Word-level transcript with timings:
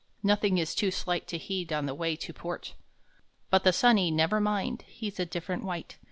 Nothing 0.23 0.57
is 0.57 0.73
too 0.73 0.89
slight 0.89 1.27
to 1.27 1.37
heed 1.37 1.71
On 1.71 1.85
the 1.85 1.93
way 1.93 2.15
to 2.15 2.33
port. 2.33 2.73
But 3.51 3.63
the 3.63 3.71
sunny" 3.71 4.09
Never 4.09 4.39
Mind," 4.41 4.81
He 4.87 5.09
s 5.09 5.19
a 5.19 5.27
different 5.27 5.63
wight. 5.63 5.99